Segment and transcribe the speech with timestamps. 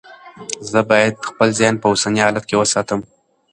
[0.71, 2.99] زه باید خپل ذهن په اوسني حالت کې وساتم.